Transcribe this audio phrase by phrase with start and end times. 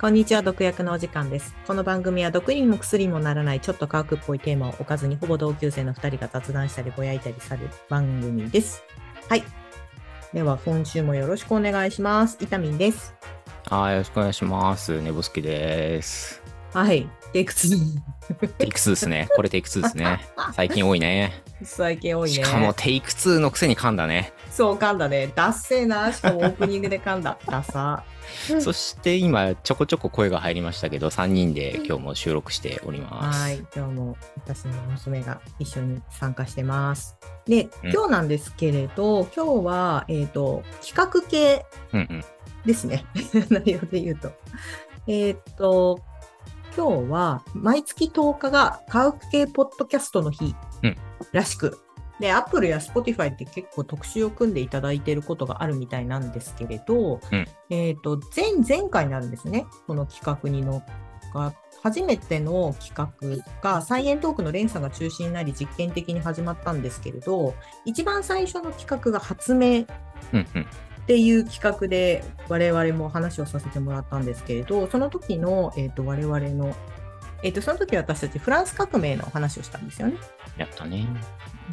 [0.00, 1.54] こんにちは、毒薬のお時間です。
[1.66, 8.82] この番組は毒にも薬にもならないちょっと科学っぽいテーマを置かずにほぼ同級生の2人が雑談したりぼやいたりされる番組です。
[9.28, 9.44] はい。
[10.32, 12.38] では、今週もよろしくお願いします。
[12.40, 13.14] イタミンです。
[13.66, 15.02] はい、よろしくお願いします。
[15.02, 16.42] ネボスキです。
[16.72, 17.06] はい。
[17.32, 18.00] テイク2。
[18.58, 19.28] テイク2ですね。
[19.36, 20.20] これテイク2ですね。
[20.54, 21.42] 最近多いね。
[21.62, 22.34] 最近多いね。
[22.34, 24.32] しかもテイク2のくせに噛んだね。
[24.50, 25.30] そう、噛んだね。
[25.34, 26.12] ダッセーな。
[26.12, 27.38] しかもオープニングで噛んだ。
[27.46, 28.04] ダサ。
[28.50, 33.40] うんそして今ちょこちょこ声が入りましたけど、3人で今日も収録しております。
[33.40, 33.58] はい。
[33.74, 37.16] 今日も私の娘が一緒に参加してます。
[37.46, 42.24] で、うん今日なんですけれど、今日は、えっ、と、企画系うんうん。
[42.64, 43.04] ですね。
[43.48, 44.32] 内容で言うと。
[45.06, 46.00] えーっと、
[46.76, 50.96] 今日は毎月10日が科学系ポッドキャストの日うん
[51.32, 51.78] らしく、
[52.20, 59.66] で、Apple や Spotify って結構特集を組んでいただいていることがあるみたいなんですけれど、うんえーっと、前、前回になるんですね。
[59.86, 60.84] この企画に乗っ
[61.32, 67.54] か初めての企画がサイエントークの連鎖が中心になり実験的に始まったんですけれど、
[67.86, 69.86] 一番最初の企画が発明
[70.32, 70.66] うんうん。
[71.10, 76.72] っていう企画で我々も話をさせてもらったんですけれど、その時の、えー、と我々の、
[77.42, 80.14] えー、とその時私たちフランス革命の話をしたんですよね。
[80.56, 81.08] やったね。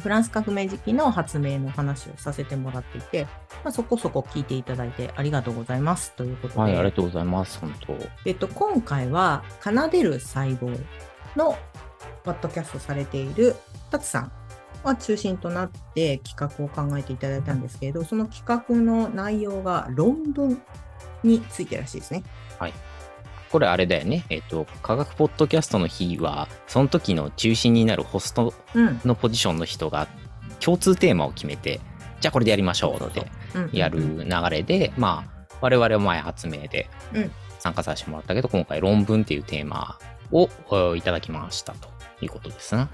[0.00, 3.28] フランス革命時期の発明の話をさせてもらっていて、
[3.62, 7.60] まあ、そこそこ聞いていただいてありがとうございますということで、はい、ありがとうございます。
[7.60, 7.96] 本当。
[8.24, 10.76] えっと、今回は奏でる細胞
[11.36, 11.56] の
[12.24, 13.54] ポッドキャストされている
[13.92, 14.32] タツさん
[14.82, 20.60] は中心となって企画を考えていただいたんですけれど、その企画の内容が論文
[21.22, 22.22] についてらしいですね。
[23.50, 24.24] これあれだよね。
[24.28, 29.00] えっ、と、科学ポッドキャストの日は、その時の中心になるホストうん。
[29.04, 30.06] のポジションの人が
[30.60, 31.80] 共通テーマを決めて、
[32.20, 37.30] じゃあこれでやりましょうってうんやる流れで、まあ、我々は前発明でうん
[37.60, 39.98] 参加させてもらったけど、今回論文っていうテーマ
[40.30, 41.88] をおいただきましたと
[42.20, 42.88] いうことですな。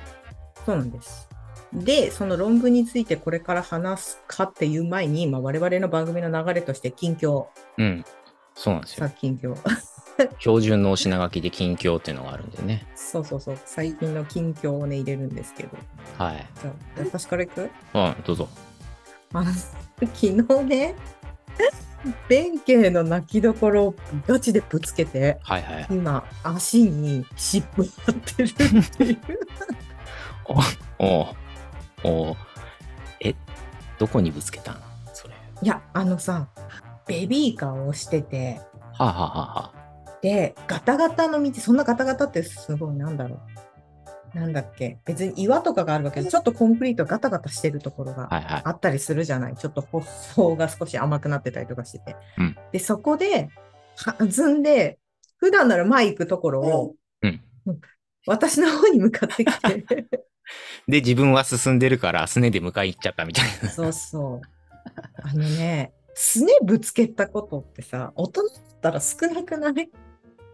[0.64, 1.28] そうなんです。
[1.74, 7.46] で、その論文についてこれから話すかっていう前に、まあ、我々の番組の流れとして近況、
[7.78, 8.04] うん。
[8.54, 9.12] そうなんですさよ。
[9.18, 9.56] 近況。
[10.38, 12.86] 標準のお品書きで近況っていうのがあるんでね。
[12.94, 15.70] そうそうそう、最近の近況をね、入れるんですけど。
[16.18, 16.46] はい。
[16.62, 17.62] じゃあ、私からいく？
[17.62, 17.70] うん、
[18.24, 18.48] どうぞ。
[19.32, 20.32] あの昨日
[20.64, 20.94] ね、
[22.28, 23.94] 弁慶の泣きどころを
[24.28, 25.86] ガチでぶつけて、はいはい。
[25.90, 28.54] 今、足に湿布貼ってるっ
[28.90, 29.18] ていう。
[30.46, 30.56] おう
[30.98, 31.26] お
[32.04, 32.36] う
[33.20, 33.34] え、
[33.98, 34.78] どこにぶつけたの？
[35.12, 35.34] それ。
[35.62, 36.48] いや、あのさ、
[37.06, 38.60] ベビーカーをしてて、
[38.92, 39.74] はあ、はあはあは
[40.22, 43.36] で、ガタガタの道、そんなガタガタってすごい、なんだろ
[44.34, 44.38] う。
[44.38, 49.54] なんだっけ、別に岩とかがあるわけで、ちょっとコンクリートガタガタしてるところがあ、ったりするじゃない。
[49.54, 52.16] ちょっと舗装が少し甘くなってたりとかしてて。
[52.38, 52.56] うん。
[52.72, 53.48] で、そこで、
[53.96, 54.98] 弾んで、
[55.36, 57.40] 普段なら前行くところを、うん。
[58.26, 59.84] 私の方に向かってきて、
[60.88, 63.68] で、自分は進んでるから、すねで迎え行っちゃったみたいな。
[63.70, 64.40] そうそう。
[65.22, 69.90] あのね、すねぶつけたことってさ、大人だったら少なくない？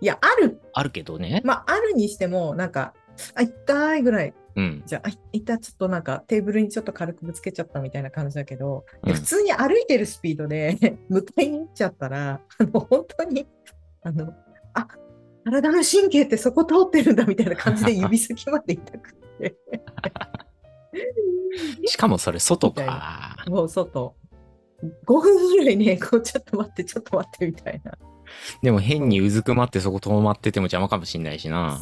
[0.00, 0.60] いや、ある。
[0.72, 1.42] あるけどね。
[1.44, 2.94] まあ、あるにしても、なんか、
[3.34, 4.34] あ、痛いぐらい。
[4.56, 4.82] うん。
[4.86, 10.76] じゃあ、あ痛い、ちょっとなんか、テーブルにちょっと軽くぶつけちゃったみたいな感じだけど、うん普通に歩いてるスピードで
[11.10, 13.46] 迎えに行っちゃったら、あの、本当に、
[14.02, 14.32] あの、
[14.72, 14.88] あ、
[15.44, 19.56] 体の神経ってそこ通ってるんだみたいな感じで指先まで痛くて。
[21.86, 23.36] しかもそれ外か。
[23.46, 24.14] もう外。
[25.06, 27.92] 5分ぐらいね、こう、ちょっと待って、ちょっと待って、みたいな。
[28.62, 31.78] でも変にうずくまってそこ止まってても邪魔かもしんないしな。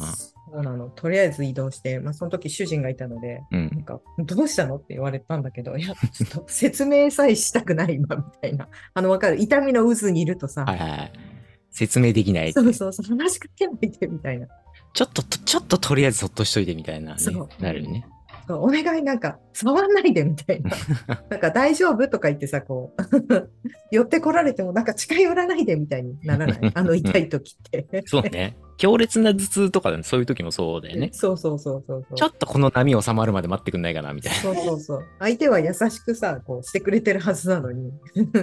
[0.51, 0.89] そうなの。
[0.89, 3.83] とりあえず移動して、まあ、その時主人がいたので、うなんん。
[3.83, 8.67] か、どうしたのって言われたんだけど、いや、ちょっと説明さえしたくない今、みたいな。
[8.93, 9.39] あの、わかる。
[9.39, 11.11] 痛みの渦にいるとさ、はいはい。
[11.69, 12.53] 説明できない。
[12.53, 14.47] そうそうそう、話しかけないで、みたいな。
[14.93, 17.19] ちょっと、ちょっととりあえずそっとしといてみたいな、ね。
[17.59, 18.05] なるよね。
[18.51, 20.71] お願い、なんか、触んないで、みたいな。
[21.29, 23.49] なんか、大丈夫とか言ってさ、こう、
[23.91, 26.59] 寄ってこられても、なんか近寄らないで、みたいにならない？
[26.73, 28.03] あの、痛い時って。
[28.07, 28.57] そうね。
[28.77, 31.09] 強烈な頭痛とかでそういう時もそうだよね。
[31.11, 32.17] そうそうそうそうそう。
[32.17, 34.39] ちょっとこの波収まるまで待ってくんないかな、みたいな。
[34.39, 35.05] そうそうそう。
[35.19, 37.91] 相手は優しくさ、こうしてくれてるはずなのに、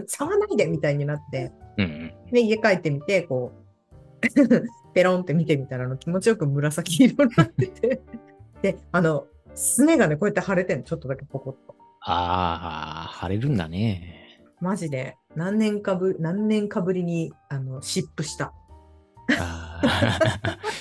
[0.07, 2.31] 触らないでみたいになって、うんうん。
[2.33, 3.53] で、家帰ってみて、こ
[4.23, 4.65] う、
[4.97, 8.01] ペロンって見てみたら、あの気持ちよく紫色になってて、
[8.63, 11.77] で、あの、すねがね、こうやって腫れてんの、ちょっとだけポコッと。
[12.01, 14.41] ああ、腫れるんだね。
[14.59, 18.55] マジで、何年かぶ、何年かぶりに、あの、湿布した。
[19.39, 19.83] あ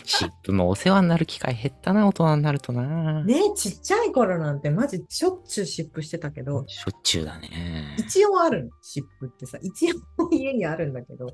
[0.06, 3.22] 湿布 もお世話になる機会減ったな、大人になるとな。
[3.26, 7.98] ねちっちゃい頃なんてマジしょっちゅう湿布してたけど、しょっちゅうだね。
[7.98, 9.58] 一応あるの、湿布ってさ。
[9.62, 11.30] 一応家にあるんだけど、お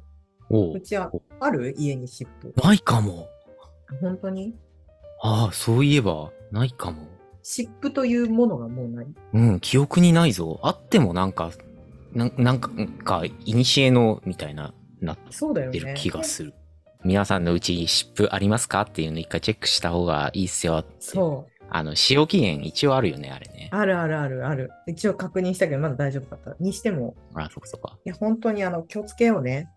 [0.51, 2.53] ううちはある家に湿布。
[2.61, 3.27] ないかも。
[4.01, 4.55] 本当に？
[5.21, 7.07] ああ、そういえば、ないかも。
[7.43, 9.07] 湿布というものがもうない。
[9.33, 10.59] うん、記憶にないぞ。
[10.63, 11.51] あってもなんか、
[12.13, 15.95] なんなんか、なんか、いにしえの、みたいな、なっそうだよてるね。
[15.97, 16.53] 気がする。
[17.03, 20.83] 皆さんのうち湿布ありますかっていうの一回チェックした方がいいっすよ。
[20.99, 21.51] そう。
[21.69, 23.69] あの、使用期限一応あるよね、あれね。
[23.71, 24.69] あるあるあるある。
[24.87, 26.55] 一応確認したけど、まだ大丈夫だった。
[26.63, 27.97] にしても、あ、そっかそっか。
[28.05, 29.69] いや、本当にあの、気をつけようね。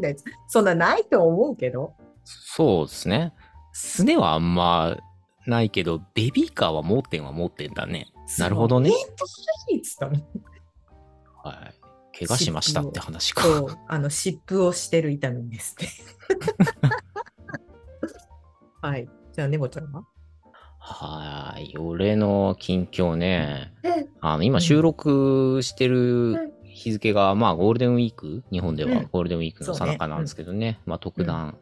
[0.00, 0.16] で
[0.48, 1.94] そんなないと思うけど。
[2.24, 3.32] そうですね。
[3.72, 4.96] すねはあんま
[5.46, 8.12] ないけど、ベビーカーは盲点は盲点だね。
[8.38, 8.90] なるほどね。
[11.42, 12.26] はい。
[12.26, 13.42] 怪我しましたって話か。
[13.42, 15.88] そう、あの、湿布をしてる痛みですって。
[18.82, 19.08] はい。
[19.32, 20.04] じゃあ、ネボちゃんは？
[20.78, 21.78] はーい。
[21.78, 23.72] 俺の近況ね。
[24.20, 30.80] あの、今収録してる日付が、まあ、ゴールデンウィーク日本ではうんゴールデンウィークの最中なんですけどね。
[30.86, 31.58] まあ、特段、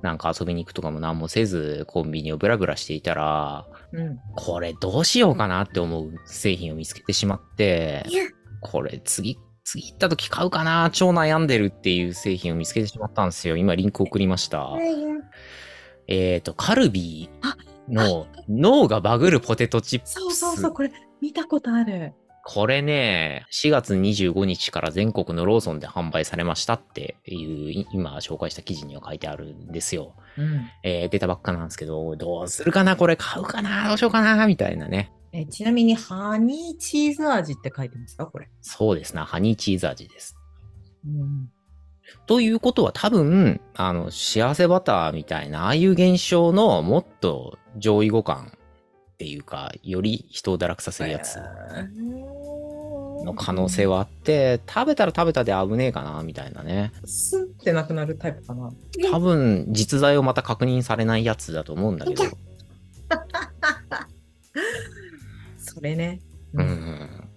[0.00, 4.18] なんか遊びに行くとかも何もせず、コンビニをブラブラしていたら、うん。
[4.34, 8.06] これどうしようかなって思う製品を見つけてしまって、
[8.60, 13.58] これ次、次行った時買うかな超悩んでるっていう製品を見つけてしまったんですよ。
[13.58, 14.70] 今リンク送りました。
[16.08, 20.12] えっ、と、カルビーの脳がバグるポテトチップス。
[20.14, 20.90] そうそうそう、これ、
[21.20, 22.14] 見たことある。
[22.44, 30.14] これね、4月25日から全国のローソンで販売されましたっていう、い今紹介した記事には書いてあるんですよ。
[30.36, 30.68] うん。
[30.82, 32.96] えー出たばっかなんですけど、どうするかな？
[32.96, 33.86] これ買うかな？
[33.88, 34.46] どうしようかな？
[34.46, 35.12] みたいなね。
[35.32, 38.26] えちなみに、ハニーチーズ味って書いてますか？
[38.26, 38.50] これ。
[38.60, 40.36] そうですな、ハニーチーズ味です。
[41.06, 41.48] うん。
[42.26, 48.52] ということは多分、あの、幸せバターみたいな、ああいう現象のもっと上位互換
[49.22, 51.38] っていうか、より人を堕落させるやつ
[53.24, 56.92] の可能性はあって、食べたら食べたで危ねえかな、みたいなね。
[57.04, 58.72] スンってなくなるタイプかな。
[59.12, 62.24] 多分、実在をまた確認されないやつだと思うんだけど。
[65.56, 66.20] それね。
[66.54, 66.62] う。
[66.64, 67.28] ん。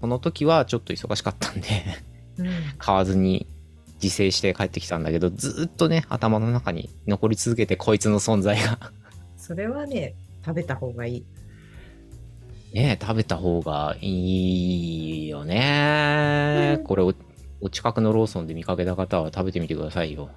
[0.00, 1.68] この時はちょっと忙しかったんで、
[2.38, 2.48] うん。
[2.78, 3.46] 買わずに
[4.02, 8.90] 自制して帰ってきたんだけど、ずーっとね、頭の中に残り続けて、こいつの存在が
[9.50, 10.14] それはね、
[10.44, 11.24] 食べた方がいい。
[12.72, 17.12] ね食べた方がいいよね、うんこれお、
[17.60, 20.30] お近くのローソンで見かけた方は食べてみてくださいよ。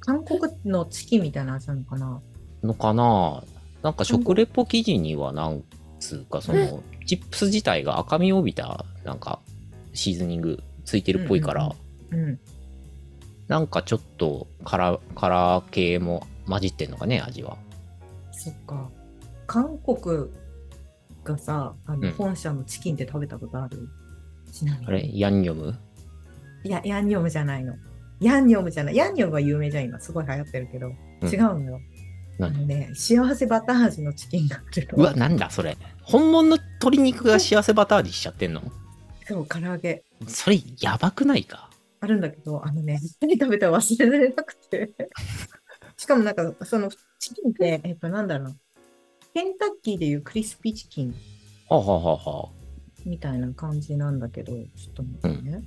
[0.00, 2.20] 韓国のチキンみたいな味なのかな？
[2.62, 3.44] のかな？
[3.82, 5.62] なんか食レポ記事にはなん
[6.00, 9.40] つうか、その、チップス自体が赤みを帯びた、なんか、
[9.92, 11.70] シーズニングついてるっぽいから、
[12.10, 12.40] うん。
[13.46, 17.56] なんかちょっとカラー、カラー系も混じってんのかね、味は。
[18.42, 18.90] そっか。
[19.46, 20.30] 韓国
[21.24, 23.86] がさ、あうんの本社のチキンって食べたことある、
[24.50, 24.86] ちなみに。
[24.86, 25.78] あれヤンニョム？
[26.64, 27.74] いや、ヤンニョムじゃないの。
[28.20, 28.96] ヤンニョムじゃない。
[28.96, 30.00] ヤンニョムは有名じゃん、今。
[30.00, 30.88] すごい流行ってるけど。
[30.88, 31.76] うん違うのよ。
[31.76, 35.04] あ何のね、幸せバター味のチキンがあるの。
[35.04, 35.76] うわ、なんだそれ。
[36.02, 38.62] 本物の鶏肉が幸せバター味しちゃってんの？
[39.26, 40.02] そう、唐揚げ。
[40.26, 41.68] それ、やばくないか？
[42.00, 44.92] あるんだけど、あのね、何食べたら忘れられなくて。
[45.98, 46.90] しかもなんか、その
[47.20, 48.56] チキンって、えっと、なんだろうな。
[49.34, 51.14] ケンタッキーでいうクリスピーチキン
[51.68, 52.48] はあ、はあはあはあ、
[53.04, 55.62] みたいな感じなんだけど、ちょっと待ってね。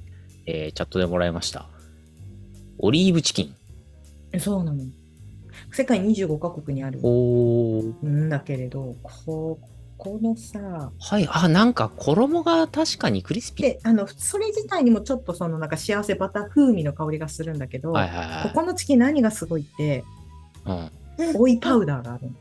[0.45, 1.69] えー、チャットでもらいました。
[2.79, 3.55] オリーブチキン。
[4.33, 4.83] えそうなの。
[5.71, 6.99] 世界25カ国にある。
[6.99, 9.59] んだけれど、こ
[9.97, 13.67] このさ、はい、あ、なんか衣が確かにクリスピー。
[13.67, 18.43] で、あの、それ自体にもちょっとそのなんか幸せバター風味の香りがするんだけど、はいはいはい。
[18.49, 20.03] ここのチキン何がすごいって、
[20.65, 20.91] うん、
[21.35, 22.31] 追いパウダーがあるの。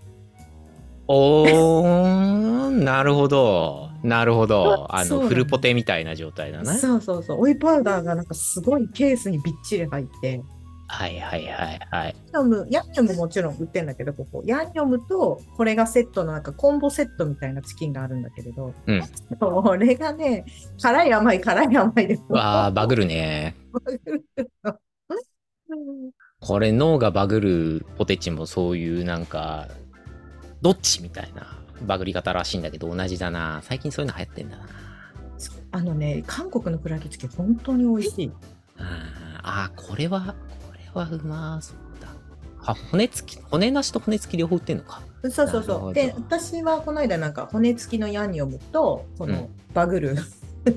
[1.09, 3.91] おー、なるほど。
[4.03, 4.87] なるほど。
[4.91, 6.75] あの、フルポテみたいな状態だね。
[6.79, 7.41] そうそうそう。
[7.41, 10.43] 追いパウダーがなんかすごいケースにびっちり入って、
[10.89, 12.17] はいはいはいはい。
[12.33, 14.43] ヤンニョム、ヤンニョムもちろん売ってんだけど、ここ。
[14.45, 19.03] ヤンニョムとこれがセットのなんかコンボセットみたいなチキンがあるんだけれど、うん
[19.39, 20.45] これがね、
[20.81, 22.19] 辛い甘い辛い甘いで。
[22.29, 23.57] わー、バグるね。
[23.73, 24.25] バグる
[24.65, 24.79] の
[26.43, 29.69] これ脳がバグるポテチもそういうなんか、
[30.61, 31.57] どっちみたいな
[31.87, 33.61] バグり方らしいんだけど同じだな。
[33.63, 34.67] 最近そういうの流行ってんだな。
[35.71, 38.33] あのね、韓国のフライドチキン本当に美味しい。
[38.77, 40.35] あーあー、これは、
[40.67, 42.09] これはうまそうだ。
[42.65, 45.01] あ、骨付き、骨なしと骨付き両方売ってんのか。
[45.31, 45.95] そうそうそう。
[45.95, 50.17] で、私はこの間なんか骨付きのヤンニョムと、このバグる、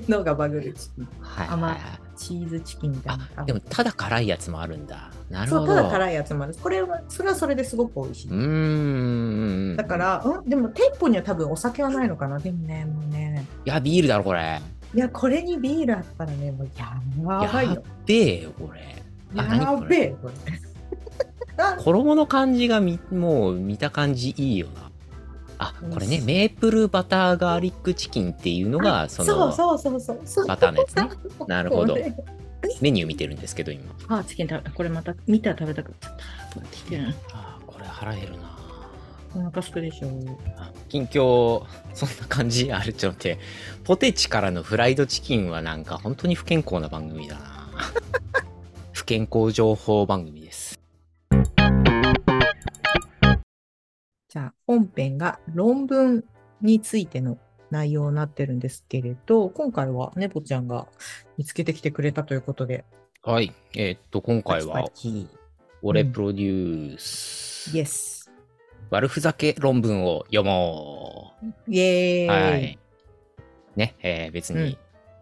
[0.08, 1.08] のがバグるチキン。
[1.20, 2.00] はい、甘いはいはい。
[2.16, 3.28] チーズチキンみたいな。
[3.34, 5.74] あでもただ辛いやつもあるんだなるそう、ほど。
[5.74, 6.54] ただ辛いやつもある。
[6.60, 8.28] これは、それはそれですごく美味しい。
[8.28, 9.76] うーん。
[9.76, 12.38] だから、うん、でも店舗には多分お酒はないのかな。
[12.38, 14.60] でもね、もうね、いやビールだろこれ。
[14.94, 16.86] いや、これにビールあったらね、もうや
[17.52, 17.80] ばいやよ。
[17.80, 18.80] っべえよこれ？
[19.34, 20.34] やべえ、これ。
[21.62, 24.90] あ衣の感じがみもう見た感じいいよな。
[25.58, 30.46] あこれねメープルバターガーリックチキンっていうのがそのそうそうそうそう。
[30.46, 31.08] バターのやつね。
[31.48, 31.96] なるほど
[32.80, 33.94] メニュー見てるんですけど今。
[34.08, 36.14] あ、チキン食べこれまた見たら食べたくなっちゃっ
[37.30, 37.36] た。
[37.36, 38.56] あこれ腹減るな。
[39.34, 40.08] お腹すくでしょ。
[40.56, 43.38] あ近況そんな感じあるちょっと待って。
[43.84, 47.70] ポテチからのフライドチキンはなんか本当に不健康な番組だな。
[48.92, 50.80] 不健康情報番組です。
[54.28, 56.24] じゃあ、本編が論文
[56.60, 57.38] についての
[57.70, 60.86] 内容になってるんですけれど、今回はネポちゃんが
[61.36, 62.84] 見つけてきてくれたということで、
[63.22, 64.84] はいえーっと今回は
[65.82, 68.30] 俺プロデュース、イエス。
[68.90, 71.32] 悪ふざけ論文を読も
[71.68, 72.30] イエう。
[72.30, 72.52] ーイ。
[72.52, 72.78] はい。
[73.74, 74.78] ね、えー別うんに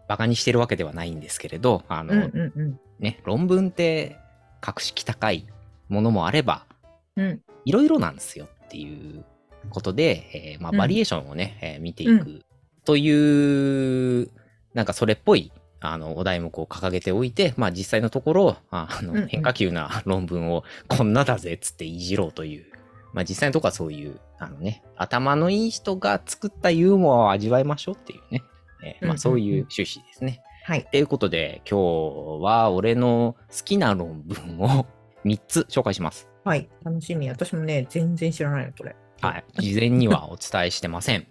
[0.07, 2.79] バカにしてるわけではないんですけれど、あの、うんうんうん。
[2.99, 4.17] ね、論文って
[4.61, 5.47] 格式高い
[5.89, 6.65] ものもあれば、
[7.15, 9.25] うんいろいろなんですよっていう
[9.69, 12.41] ことで、えーまあ、うんバリエーションをね、えー見ていく
[12.85, 14.29] という、
[14.73, 22.65] なんかそれっぽいあのお題目を掲げておいて、まあ、実際のところあの、うんうん変化球な 論文をこんなだぜっつっていじろうという、
[23.13, 28.43] まあ、実際のところはそういうあの、ね、頭のいい人が作ったユーモアを味わいましょうっていうね、
[28.83, 30.41] えーまあ、うんうんうんそういう趣旨ですね。
[30.63, 30.87] はい。
[30.89, 34.87] ということで、今日は俺の好きな論文を
[35.23, 36.27] 3つ紹介します。
[36.43, 36.67] はい。
[36.83, 37.29] 楽しみ。
[37.29, 38.95] 私もね、全然知らないの、これ。
[39.21, 39.61] はい。
[39.61, 41.27] 事前にはお伝えしてません。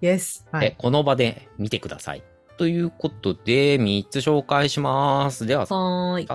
[0.00, 0.46] イエス。
[0.50, 0.74] はでい。
[0.76, 2.22] この場で見てください。
[2.56, 5.46] ということで、3つ紹介します。
[5.46, 5.74] では、さ。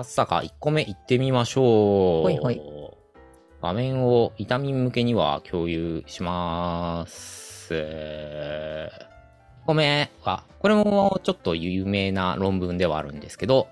[0.00, 2.24] っさか1個目いってみましょう。
[2.24, 2.60] はいはい
[3.62, 7.74] 画面を痛み向けには共有します。
[7.74, 8.88] 1
[9.66, 13.68] 個目は、これもちょっと有名な論文ではあるんですけど、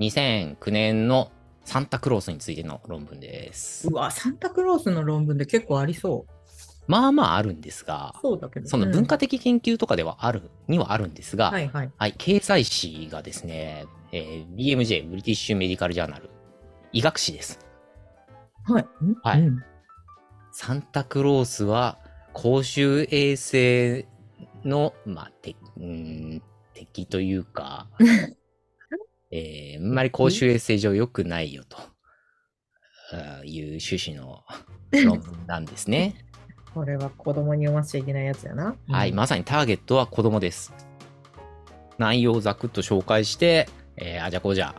[0.00, 1.32] 2009年の
[1.64, 3.94] サンタクロースについての論文ですう。
[3.94, 6.32] わ、サンタクロースの論文で結構ありそう。
[6.86, 8.68] まあまああるんですが、そうだけど。
[8.68, 11.92] その文化的研究とかではある、にはあるんですが、うんはいはい。
[11.96, 16.30] はい、経済誌がですね、えー BMJ、ブリティッシュメディカルジャーナル、
[16.92, 17.58] 医学誌です。
[18.64, 18.82] はい。
[18.82, 19.64] んはいうん
[20.52, 21.98] サンタクロースは
[22.32, 24.06] 公衆衛生
[24.64, 26.42] の、まあ、てうーん
[26.74, 27.88] 敵というか、
[29.30, 31.78] えーあんまり公衆衛生上良くないよと
[33.44, 34.44] いう趣旨の
[35.04, 36.16] 論文なんですね。
[36.74, 38.74] これは子供に読ませちゃいけないやつやな。
[38.88, 40.72] はい、まさにターゲットは子供です。
[41.98, 44.74] 内容をざくっと紹介して、えーあ、じゃあこうじゃ、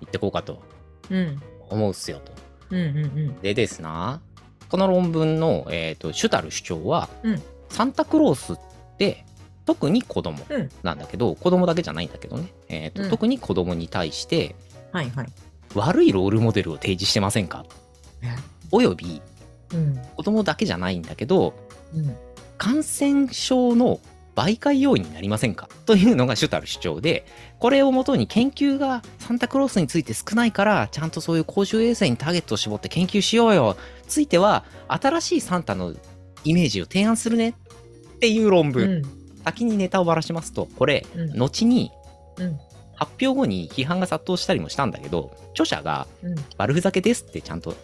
[0.00, 0.62] 行ってこうかと
[1.10, 1.42] うん。
[1.68, 2.32] 思うっすよと。
[2.70, 3.00] うんうんう
[3.32, 3.40] ん。
[3.40, 4.20] でですな、
[4.68, 8.58] この論文の、えー、と主たる主張は、うんサンタクロースっ
[8.98, 9.24] て
[9.64, 14.56] 特に子供うんなんだけど、子供だけじゃないんだけどね、えーとうん特に子供に対して
[14.92, 15.26] はいはい。
[15.76, 17.64] 悪いロールモデルを提示してませんか？
[18.72, 19.22] および
[19.72, 19.98] うん。
[20.16, 21.54] 子供だけじゃないんだけど
[21.94, 22.16] うん。
[22.58, 24.00] 感染症の
[24.36, 25.68] 媒介要因になりませんか？
[25.86, 27.26] というのが主たる主張で
[27.58, 35.94] これをもとに研究がサンタクロースについて少ないからちゃんとそういう公衆衛生にターゲットを絞って研究しようよついては新しいサンタの
[36.44, 39.02] イメージを提案するねっていう論う文、ん。
[39.44, 41.90] 先にネタをばらしますとこれうん後に
[42.38, 42.58] うん。
[42.94, 46.34] 発表後に批判が殺到したりもしたんだけど著者がうん。
[46.56, 47.74] 悪ふざけですってちゃんと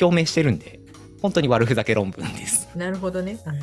[0.00, 0.80] 表明してるんで
[1.24, 3.38] 本当に悪ふざけ論文ですなるほどね。
[3.46, 3.58] うん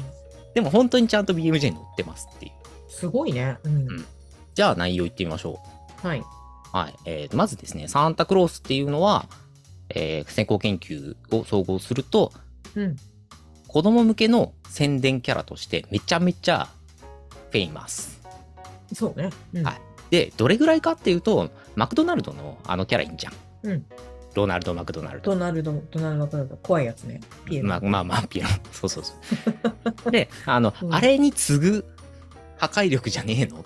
[0.56, 2.52] でも本当にちゃんと BMJ に載ってますっていう
[2.92, 3.58] すごいね。
[3.64, 3.76] うん。
[3.76, 4.06] うん
[4.56, 5.60] じゃあ内容いってみましょ
[6.02, 6.20] はい。
[6.22, 6.24] う。
[6.74, 6.96] はい。
[7.06, 9.28] えーまずですね、サンタクロースっていうのは、
[9.90, 12.34] えー先行研究を総合すると、
[12.76, 12.96] うん。
[13.68, 16.68] 子供向けの宣伝キャラとしてめちゃめちゃ
[17.52, 18.20] フェイマス。
[18.92, 19.30] そうね。
[19.54, 23.34] うんはいで、どれぐらいかっていうと、マクドナルドのあのキャラいいんじゃん。
[23.64, 23.86] うん。
[24.34, 25.32] ロナルド・マクドナルド。
[25.34, 27.20] ドナルド、ドナルド、ドナルド、怖いやつね。
[27.46, 27.68] ピエロ。
[27.68, 28.50] まあまあまあ、ピエロ。
[28.72, 29.14] そうそうそ
[30.08, 30.12] う。
[30.12, 31.86] で、あの、うんあれに次ぐ
[32.58, 33.66] 破壊力じゃねえの？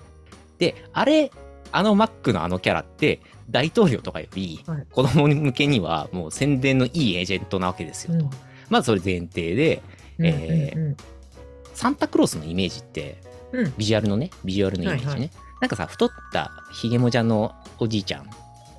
[0.57, 1.31] で、あれ、
[1.71, 3.19] あのマックのあのキャラって、
[3.49, 8.25] 大統領とかよりはい、子供向けにはもう宣伝のいいエージェントなわけですよと。
[8.25, 8.29] うん
[8.69, 9.83] まずそれ前提で、
[10.17, 10.95] え
[11.75, 15.11] サンタクロースのイメージって、うんビジュアルのね、ビジュアルのイメージね。
[15.11, 15.29] はいは
[15.61, 18.29] なんかさ、太ったひげもじゃのおじいちゃん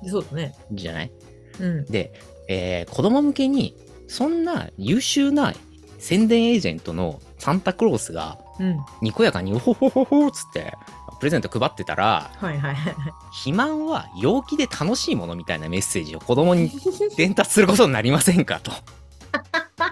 [0.05, 0.55] そうだね。
[0.73, 1.11] じゃない？
[1.59, 1.85] うん。
[1.85, 2.13] で、
[2.47, 3.75] えー子供向けに、
[4.07, 5.53] そんな優秀な
[5.97, 8.77] 宣伝エージェントのサンタクロースが、うん。
[9.01, 10.73] にこやかに、おほほほほっつって、
[11.19, 12.93] プレゼント配ってたら、はいはいはい。
[13.31, 16.71] 肥満は陽気で楽しいものみたいなメッセージを子供に
[17.17, 18.71] 伝達することになりませんかと。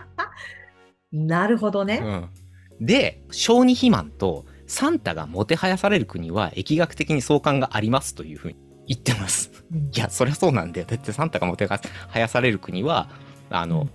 [1.11, 2.01] なるほどね。
[2.03, 8.57] うん、で、小児肥満とサンタがもてはやされる国は疫学的に相関がありますというふうに
[8.87, 9.51] 言ってます。
[9.71, 10.87] うんいや、そりゃそうなんだよ。
[10.87, 11.79] だってサンタがもては
[12.13, 13.09] やされる国は、
[13.49, 13.87] あの、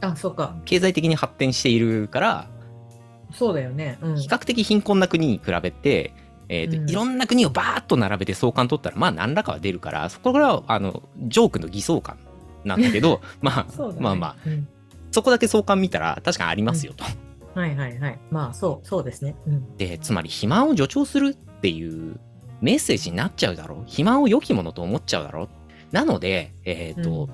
[0.00, 0.56] あ、そうか。
[0.64, 2.48] 経済的に発展しているから、
[3.32, 3.98] そうだよね。
[4.00, 4.16] うん。
[4.16, 6.12] 比較的貧困な国に比べて、
[6.48, 12.18] えーとうんいろんな国をバーッと並べて相関取ったら、まあ何らかは出るから、そこからは、あの、ジョークの偽相関
[12.64, 13.94] なんだけど、 まあ、ね。
[14.00, 14.68] まあまあ、うん
[15.12, 17.04] そこだけ相関見たら確かにありますよと。
[17.58, 18.18] はいはいはい。
[18.30, 19.34] まあ、そう、そうですね。
[19.44, 19.76] うん。
[19.76, 22.20] で、つまり肥満を助長するっていう
[22.60, 23.76] メッセージになっちゃうだろ？
[23.76, 23.78] う。
[23.80, 25.44] 肥満を良きものと思っちゃうだろ？
[25.44, 25.48] う。
[25.92, 27.28] なので、えっ、と、うん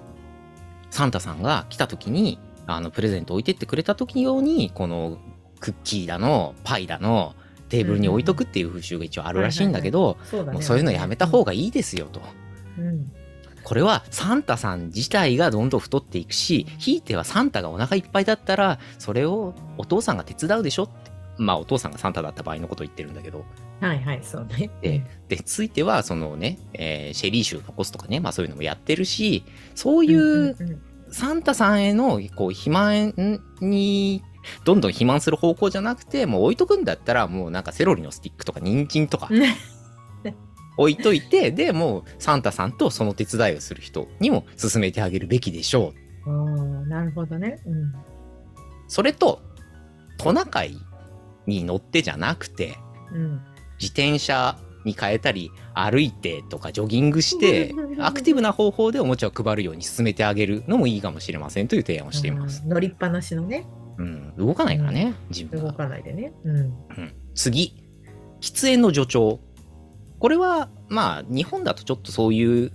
[0.89, 5.19] サンタさんが来た時に、あの、プレゼント置いてってくれた時用に、この
[5.61, 7.35] クッキーだの、パイだの、
[7.69, 10.17] テーブルに置いとくっていう風習が一応あるらしいんだけど。
[10.53, 12.23] もうそういうのやめた方がいいですよと。
[12.79, 13.13] うん。
[13.63, 21.11] これはサンタさん自体がどんどん太っていくし、ひいてはサンタがお腹いっぱいだったら、それをお父さんが手伝うでしょって。
[21.39, 23.45] まあお父さんがサンタだった場合のことを言ってるんだけど。
[23.81, 24.71] はいはい、そうね。
[24.81, 33.15] で、で、ついては、そのね、えーシェリー酒を残すとかね、まあそういうのもやってるし、そういんううんサンタさんへの、こう、肥満
[33.61, 34.23] に、
[34.65, 39.43] どんどん肥満する方向じゃなくて、もう置いとくんだったら、もうなんかセロリのスティックとか人参とかう ん
[40.79, 45.95] 置いといて、で、もうサンタさんとその手伝いをする人にも勧めてあげるべきでしょ
[46.27, 46.31] う。
[46.31, 47.61] おーなるほどね。
[47.67, 47.93] うん。
[48.89, 49.41] それと、
[50.19, 50.77] トナカイ
[51.47, 52.77] に乗ってじゃなくて、
[53.13, 53.41] うん。
[53.81, 62.63] 自転車に変えたり、歩いてとかジョギングして、 アクティブな方法でおもちゃを配るように進めてあげるのもいいかもしれませんという提案をしています。
[62.63, 63.67] うん乗りっぱなしのね、
[63.99, 65.73] うん、動かないからね、自分動が。
[65.73, 66.33] かないでね。
[66.45, 66.57] うん。
[66.57, 66.73] うん、
[67.35, 67.75] 次、
[68.41, 69.41] 喫煙の助長。
[70.19, 72.73] これは、まあ、日本だとちょっとそういう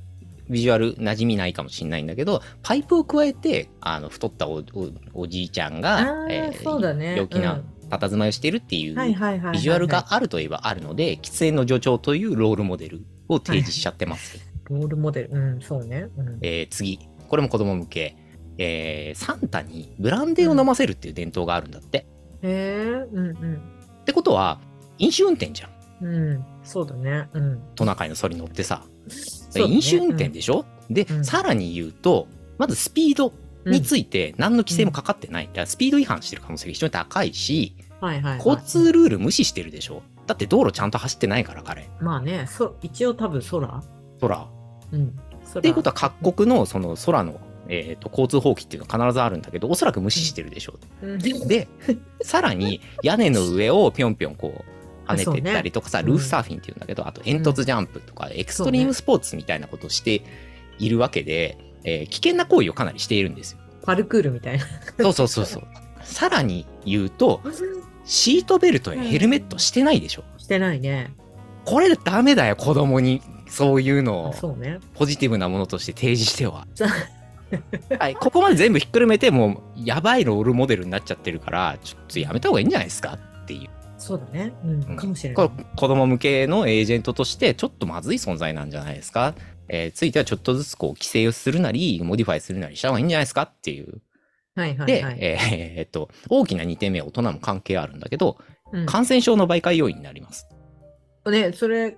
[0.49, 6.27] ビジュアル馴染みないかもしれないんだけど、パイプを加えて、あの、太ったおおおじいちゃんあが、あ、
[6.63, 7.15] そうだね。
[7.15, 8.95] 陽気なうん佇まいをしてるっていう
[9.51, 14.39] ビジュアルがあるといえばあるので、喫煙の助長というロールモデルを提示しちゃってます。
[14.69, 15.29] ロールモデル。
[15.31, 16.07] うん、そうね。
[16.17, 16.39] うん。
[16.41, 18.15] えー次、これも子供向け。
[18.57, 21.97] えーサンタにブランデーを飲ませるっていう伝統があるんだって。
[21.97, 22.05] へ
[22.43, 23.31] え、うん
[24.01, 24.59] ってことは、
[24.97, 25.69] 飲酒運転じゃん。
[26.05, 26.13] うん。
[26.13, 26.45] うん。
[26.63, 27.29] そうだね。
[27.33, 27.61] うん。
[27.75, 28.83] トナカイのソリ乗ってさ。
[29.55, 32.27] ね飲酒運転でしょ、で、うんさらに言うと、
[32.57, 33.33] まずスピード
[33.65, 35.47] について何の規制もかかってない。
[35.47, 38.37] だからスピード違反してる可能性が非常に高いし、うんはいはいはい。
[38.37, 41.89] 交通ルール無視してるでしょだって道路ちゃんと走ってないから、彼。
[41.99, 43.83] まあね、そ一応多分空
[44.19, 44.47] 空。
[44.91, 45.19] うん。
[45.45, 51.07] 空っていうことは各国のその空の、えー、と交通法規っていうのは必ずあるんだけどおそらく無視してるでしょう。
[51.07, 51.67] うんで
[52.21, 54.71] さらに屋根の上をぴょんぴょんこう
[55.07, 60.23] 跳ねてったりとかさ、ねルーフサーフィンっていうんだけど、あと煙突ジャンプとか、エクストリームスポーツみたいなことをして
[60.79, 63.59] いるわけで、えー危険な行為をかなりしているんですよ。
[63.83, 64.65] パルクールみたいな。
[64.99, 65.63] そうそうそうそう。
[66.03, 67.41] さらに言うと
[68.05, 70.23] シートベルトやヘルメットしてないでしょ。
[70.37, 71.13] してないね。
[71.65, 74.79] これダメだよ子供にそういうのをそうね。
[74.95, 76.67] ポジティブなものとして提示しては。
[76.75, 76.87] さ
[77.99, 83.19] はい、ここまで全部ひっくるめて、もう、やばいロールモデルになっちゃってるから、ちょっとやめた方がいいんじゃないですか？
[83.43, 83.69] っていう。
[83.97, 84.53] そうだね。
[84.63, 84.71] うん。
[84.71, 85.49] うんかもしれない。
[85.49, 89.35] これ、子供向けのエージェントとして、ちょっとまずい存在なんじゃないですか？
[89.73, 94.01] えーついてはちょっとずつこう、規制をするなり、モディファイするなりした方がいいんじゃないですかっていう。
[94.53, 95.17] はいはいで、はい。
[95.19, 98.37] えーえーっと、大きな2点目は大人も関係あるんだけど、
[98.73, 100.47] うん感染症の媒介要因になります。
[101.25, 101.97] ね、それ、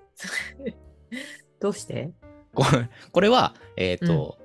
[1.60, 2.10] どうして？
[2.52, 4.38] これこれは、えっ、と、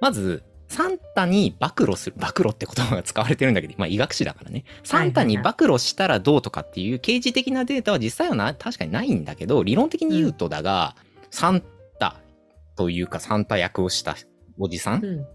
[0.00, 4.64] まず、サンタに暴露する、暴露って言葉が使われてるんだけど、まあ医学史だからね。
[4.84, 10.96] サンタに暴露したらどうとかっていう刑事的なデータは実際はな確かにないんだけど、理論的に言うとだが、
[11.30, 11.66] サンタ
[12.76, 14.16] というかサンタ役をした
[14.58, 15.26] おじさうん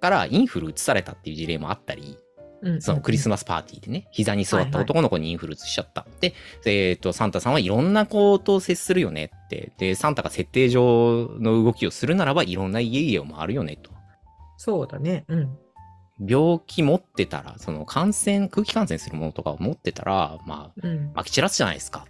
[0.00, 2.18] からインフル移されたっていう事例もあったり、
[2.62, 2.82] うん。
[2.82, 6.06] そのクリスママスパーティーでね、膝に座った男の子にインフル移しちゃった。
[6.20, 9.72] で、えっ、と、サンタさんはいろんな子と接するよねって。
[9.78, 13.90] で、サンタが設定上の動きをするならば、いろんな家々を回るよねと。
[14.56, 15.24] そうだね。
[15.28, 15.58] うん。
[16.26, 21.12] 病気持ってたら、その感染、空気感染するものとかを持ってたら、まあ、うん。
[21.14, 22.06] まき散らすじゃないですか。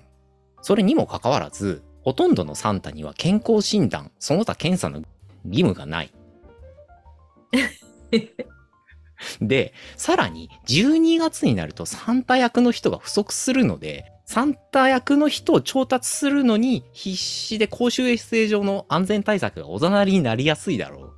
[0.63, 4.99] それにもかかわらず、ほとんどのサンタには健康診断、その他検査の
[5.45, 6.13] 義務がない。
[9.43, 21.13] で、さらに12月になるとサンタ役の人が不足するので、サンタ役の人を調達するのに必死で公衆衛生上の安全対策がおざなりになりやすいだろ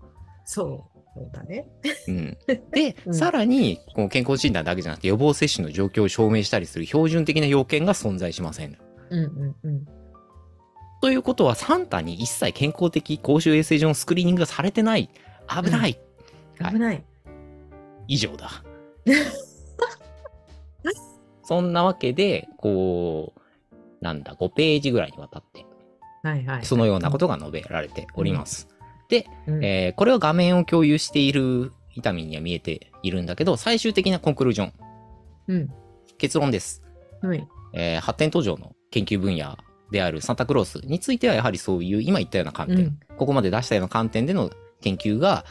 [0.46, 0.98] そう。
[1.14, 1.68] そうだね。
[2.06, 2.08] う。
[2.10, 2.38] うん、
[2.72, 8.78] で、うんさらにこの健康診断だけじゃなくて予防接種の状況を証明したりする標準的な要件が存在しません。
[9.10, 9.97] うんうんうん。
[11.00, 15.08] ということは、サンタに一切健康的公衆衛生上のスクリーニングがされてない。
[15.48, 15.80] 危ない。
[15.80, 15.98] はい
[16.72, 17.04] 危ない。
[18.08, 18.50] 以上だ。
[21.44, 23.40] そんなわけで、こう、
[24.04, 25.64] なんだ、5ページぐらいにわたって、
[26.22, 26.64] はいはい。
[26.64, 28.68] そのようなことが述べられております。
[29.08, 34.72] で、うんえーこれは画面を共有している伊丹には見えているんだけど、最終的なコンクルージョン、
[35.48, 35.70] うん。
[36.18, 36.82] 結論です。
[37.22, 37.46] はい。
[37.72, 39.56] えー発展途上の研究分野
[39.90, 44.48] であるサンタクロースについては、やはりそういう今言ったような観点、うんここまで出したような観点での
[44.80, 45.44] 研究が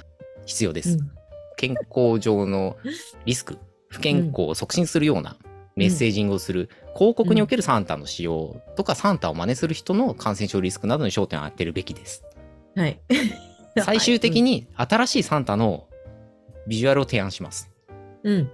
[0.46, 0.92] 必要です。
[0.92, 1.12] うん
[1.58, 2.78] 健康上の
[3.26, 3.58] リスク、
[3.90, 5.38] 不健康を促進するような
[5.76, 12.24] メッセージングをする、広告におけるサンタの使用とか、サンタを真似する人の感染症リスクなどに焦点を当てるべきです。
[12.76, 13.00] はい。
[13.84, 15.88] 最終的に新しいサンタの
[16.68, 17.72] ビジュアルを提案します。
[18.24, 18.50] うん。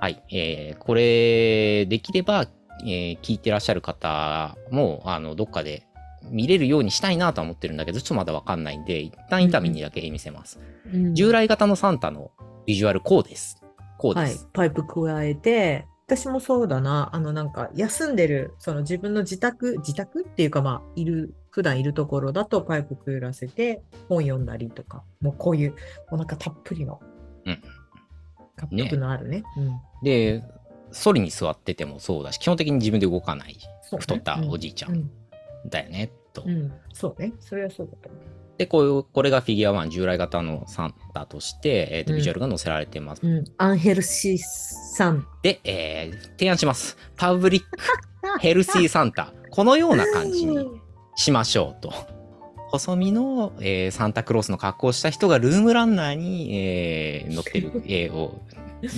[0.00, 0.22] はい。
[0.30, 2.46] えーこれ、できれば、
[2.84, 5.86] えー聞いてらっしゃる方も、あの、どっかで
[6.30, 10.58] 見れるようにしたいなとは思ってるんだけど、ちょっとまだわかんないんで、一旦痛みにだけ見せます。
[10.92, 12.30] うん従来型のサンタの
[12.66, 13.62] ビジュアルこうです。
[13.98, 14.48] こうではいす。。
[14.52, 25.76] パイプ加えて、私もそうだな、あのなんか休んでる、その自分の自宅、自宅っていうかまあ、いる、普段いるところだとパイプくぐらせて本読んだりとか、もうこういう、も
[26.12, 27.00] うなんかたっぷりの、
[27.46, 27.62] うん
[28.54, 29.42] 活力のあるね。
[29.56, 29.80] うん。
[30.02, 30.42] で、
[30.92, 33.58] ソリに座っててもそうだし、基本的に自分で動かないね
[33.98, 35.10] 太ったおじいちゃうんん
[35.68, 36.50] だよね、とう。
[36.50, 36.72] ん。
[36.92, 37.32] そうね。
[37.40, 38.22] それはそうだと思う。
[38.58, 43.22] で、こういう、これがフィギュア1従来型のサンタとして、えーとうんビジュアルが載せられてます。
[43.26, 43.44] うん。
[43.58, 45.26] アンヘルシーさん。
[45.42, 46.96] で、えー提案します。
[47.16, 47.68] パブリック
[48.40, 49.32] ヘルシーサンタ。
[49.50, 50.66] このような感じに
[51.16, 51.92] しましょうと。
[52.70, 58.40] 細身の、えーサンタクロースの格好をした人がルームランナーに、えー載ってる絵を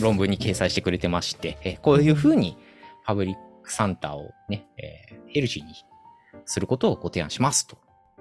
[0.00, 2.56] 論文に掲載してくれてまして、えーこういうふうに
[3.04, 5.74] パブリックサンタをね、えーヘルシーに
[6.46, 7.76] することをご提案しますと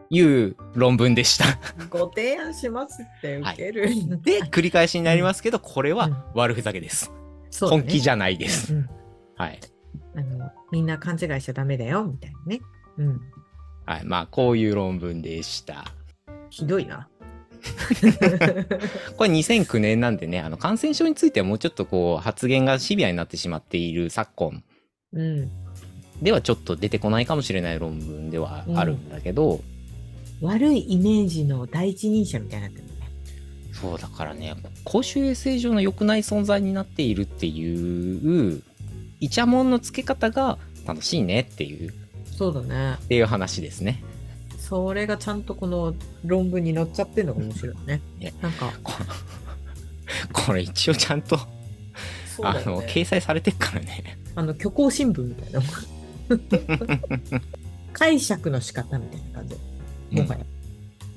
[0.10, 1.45] いう論文でした。
[1.89, 3.89] ご提案しますって受ける。
[4.21, 7.12] で、繰り返しになりますけど、これうんは悪ふざけです。
[7.49, 8.73] そう本気じゃないです。
[8.73, 8.89] うん
[9.36, 9.60] はい。
[10.15, 12.62] あのみんな勘違いしちゃダメだよ、みたいなね。
[12.97, 13.21] うん。
[13.86, 14.06] はい。
[14.06, 15.86] まあ、こういう論文でした。
[16.49, 17.10] ひどいな。
[19.17, 24.63] これ2009年なんでね、あの感染症についてはもうちょっとこう発言がシビアになってしまっている昨今
[25.13, 25.52] うん。
[26.21, 29.62] ではちょっと出てこないかもしれない論文ではあるんだけど、
[30.41, 32.93] 悪いイメージの第一人者みたいになってるね。
[33.71, 38.62] そうだからね、公衆衛生上の良くない存在になっているっていう、
[39.19, 41.93] イチャモンの付け方が楽しいねっていう、っ
[42.38, 42.97] そうだね。
[43.08, 44.04] ていう話ですね。
[44.63, 48.02] それがちゃんとこの論文に載っちゃってるのが面白いね。
[48.17, 48.93] ねなんか、こ
[50.32, 51.38] これ一応ちゃんと、
[52.41, 54.17] あの、掲載されてっからね。
[54.36, 55.62] あの虚構新聞みたいな。
[57.91, 59.56] 解釈の仕方みたいな感じ。
[60.12, 60.45] もはや。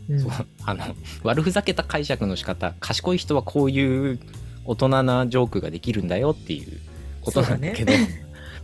[0.08, 0.30] うんそう
[0.64, 4.20] あの悪ふざけた解釈の仕方賢い人はこういう
[4.64, 6.78] 大人なジョークができるんだよっていう
[7.22, 8.06] ことなんだけどそう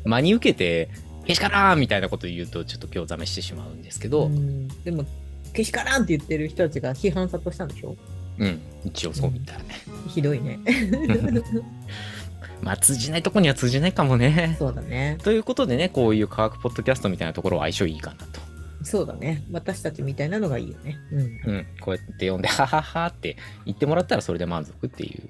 [0.05, 0.89] 真に受けて
[1.25, 5.05] 「けしからん!」みたいなこと言うとちょっと興ざめしてしまうんですけど、ううんんでも、
[5.53, 7.97] けしからんって言ってる人たちが批判殺到したんでしょ？
[8.85, 9.57] 一応そうみたい、
[10.09, 10.59] ひどいね。
[12.63, 14.57] まあ通じないとこには通じないかもね。
[14.59, 15.19] そうだね。
[15.23, 18.41] ということでねこういう科学ポッドキャストみたいなところは相性いいかなと。
[18.85, 19.45] そうだね。
[19.53, 20.97] 私たちみたいなのがいいよね。
[21.13, 21.21] うん。
[21.21, 21.25] う
[21.59, 25.29] ん、こうやって読んで「ははは」って言ってもらったらそれで満足っていう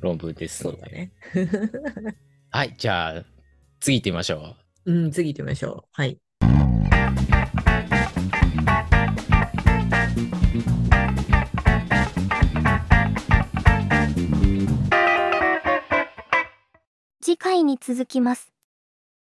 [0.00, 1.12] 論文ですので、そうだね。
[2.50, 3.24] はいじゃあ
[3.78, 4.59] 次行ってみましょう。
[4.86, 5.88] うん、次行ってみましょう。
[5.92, 6.18] はい。
[17.22, 18.49] 次回に続きます。